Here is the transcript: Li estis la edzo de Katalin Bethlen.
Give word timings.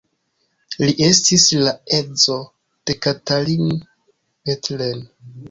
Li 0.85 0.95
estis 1.07 1.45
la 1.67 1.73
edzo 1.97 2.39
de 2.91 2.97
Katalin 3.07 3.71
Bethlen. 3.77 5.07